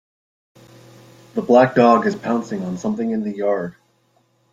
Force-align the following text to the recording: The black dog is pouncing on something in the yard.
The 1.35 1.43
black 1.43 1.75
dog 1.75 2.07
is 2.07 2.15
pouncing 2.15 2.63
on 2.63 2.75
something 2.79 3.11
in 3.11 3.21
the 3.23 3.35
yard. 3.35 3.75